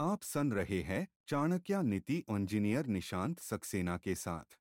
आप 0.00 0.22
सुन 0.22 0.52
रहे 0.52 0.80
हैं 0.82 1.08
चाणक्य 1.28 1.82
नीति 1.82 2.16
इंजीनियर 2.30 2.86
निशांत 2.86 3.40
सक्सेना 3.40 3.96
के 3.96 4.14
साथ। 4.14 4.56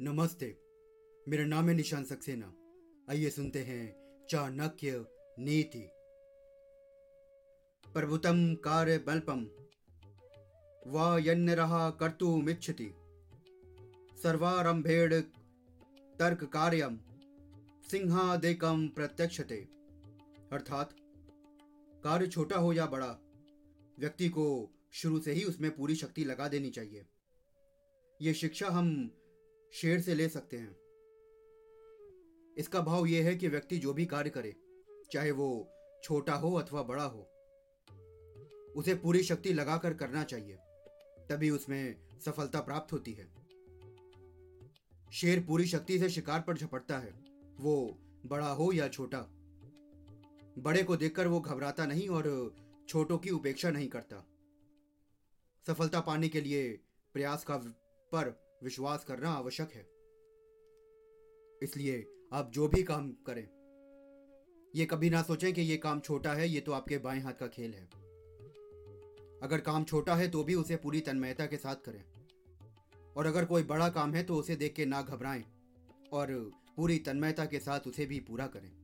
नमस्ते, 0.00 0.48
मेरा 1.28 1.44
नाम 1.44 1.68
है 1.68 1.74
निशांत 1.74 2.06
सक्सेना। 2.06 2.52
आइए 3.10 3.30
सुनते 3.30 3.58
हैं 3.58 3.82
चाणक्य 4.30 5.04
नीति। 5.38 5.82
प्रभुतम 7.92 8.54
कार्य 8.54 8.98
बल्पम 8.98 9.44
वा 10.86 11.18
यन्नरः 11.18 11.90
कर्तुमिच्छति। 11.90 12.90
सर्वारंभेड़ 14.22 15.14
तर्क 16.18 16.44
कार्यम 16.44 16.98
सिंहादेकम 17.90 18.88
प्रत्यक्षते। 18.88 19.74
अर्थात 20.54 20.94
कार्य 22.04 22.26
छोटा 22.26 22.56
हो 22.56 22.72
या 22.72 22.86
बड़ा, 22.86 23.18
व्यक्ति 23.98 24.28
को 24.28 24.70
शुरू 24.92 25.18
से 25.20 25.32
ही 25.32 25.44
उसमें 25.44 25.76
पूरी 25.76 25.94
शक्ति 25.94 26.24
लगा 26.24 26.48
देनी 26.48 26.70
चाहिए। 26.70 27.06
ये 28.20 28.34
शिक्षा 28.34 28.68
हम 28.68 29.10
शेर 29.72 30.00
से 30.00 30.14
ले 30.14 30.28
सकते 30.28 30.56
हैं। 30.56 30.76
इसका 32.58 32.80
भाव 32.80 33.06
यह 33.06 33.24
है 33.24 33.34
कि 33.36 33.48
व्यक्ति 33.48 33.78
जो 33.78 33.92
भी 33.92 34.06
कार्य 34.06 34.30
करे, 34.30 34.54
चाहे 35.12 35.30
वो 35.30 35.68
छोटा 36.04 36.34
हो 36.34 36.52
अथवा 36.54 36.82
बड़ा 36.82 37.04
हो, 37.04 37.30
उसे 38.76 38.94
पूरी 38.94 39.22
शक्ति 39.22 39.52
लगाकर 39.52 39.94
करना 39.94 40.24
चाहिए, 40.24 40.56
तभी 41.28 41.50
उसमें 41.50 41.96
सफलता 42.24 42.60
प्राप्त 42.60 42.92
होती 42.92 43.12
है। 43.12 43.26
शेर 45.12 45.40
पूरी 45.40 45.66
शक्ति 45.66 45.98
से 45.98 46.08
शिकार 46.10 46.40
पर 46.40 46.56
झपटता 46.56 46.98
है, 46.98 47.12
वो 47.60 47.98
बड़ा 48.26 48.48
हो 48.48 48.72
या 48.72 48.88
छोटा। 48.88 49.18
बड़े 50.58 50.82
को 50.82 50.96
देखकर 50.96 51.28
वो 51.28 51.40
घबराता 51.40 51.86
नहीं 51.86 52.08
और 52.08 52.54
छोटों 52.88 53.18
की 53.18 53.30
उपेक्षा 53.30 53.70
नहीं 53.70 53.88
करता। 53.88 54.24
सफलता 55.66 56.00
पाने 56.00 56.28
के 56.28 56.40
लिए 56.40 56.80
प्रयास 57.14 57.44
का 57.44 57.56
पर 58.12 58.58
विश्वास 58.64 59.04
करना 59.04 59.30
आवश्यक 59.30 59.72
है। 59.72 59.86
इसलिए 61.62 62.06
आप 62.32 62.50
जो 62.54 62.68
भी 62.68 62.82
काम 62.82 63.10
करें, 63.26 63.48
ये 64.74 64.86
कभी 64.86 65.10
ना 65.10 65.22
सोचें 65.22 65.52
कि 65.54 65.62
ये 65.62 65.76
काम 65.76 66.00
छोटा 66.00 66.32
है, 66.32 66.48
ये 66.48 66.60
तो 66.60 66.72
आपके 66.72 66.98
बाएँ 66.98 67.20
हाथ 67.20 67.32
का 67.32 67.46
खेल 67.46 67.74
है। 67.74 67.84
अगर 69.42 69.60
काम 69.60 69.84
छोटा 69.84 70.14
है 70.14 70.28
तो 70.28 70.44
भी 70.44 70.54
उसे 70.54 70.76
पूरी 70.76 71.00
तन्मयता 71.00 71.46
के 71.46 71.56
साथ 71.56 71.76
करें। 71.76 72.04
और 73.16 73.26
अगर 73.26 73.44
कोई 73.44 73.62
बड़ा 73.62 73.88
काम 73.88 74.14
है 74.14 74.22
तो 74.22 74.36
उसे 74.36 74.56
देख 74.56 74.74
के 74.74 74.86
ना 74.86 75.02
घबराएँ 75.02 75.44
और 76.12 76.52
पूरी 76.76 76.98
तन्मयता 76.98 77.44
के 77.44 77.58
साथ 77.58 77.80
उसे 77.80 78.06
भी 78.06 78.20
पूरा 78.20 78.46
करें। 78.46 78.83